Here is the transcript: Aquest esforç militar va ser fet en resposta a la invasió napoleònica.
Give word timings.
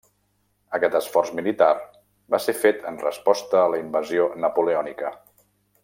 Aquest 0.77 0.95
esforç 0.99 1.29
militar 1.39 1.67
va 2.35 2.39
ser 2.47 2.57
fet 2.63 2.89
en 2.93 2.99
resposta 3.05 3.61
a 3.65 3.69
la 3.75 3.83
invasió 3.87 4.27
napoleònica. 4.47 5.15